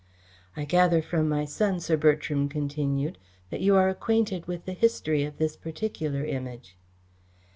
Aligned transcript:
"I 0.57 0.65
gather 0.65 0.99
from 1.03 1.29
my 1.29 1.45
son," 1.45 1.79
Sir 1.79 1.95
Bertram 1.95 2.49
continued, 2.49 3.19
"that 3.51 3.61
you 3.61 3.75
are 3.75 3.87
acquainted 3.87 4.47
with 4.47 4.65
the 4.65 4.73
history 4.73 5.23
of 5.25 5.37
this 5.37 5.55
particular 5.55 6.25
Image." 6.25 6.75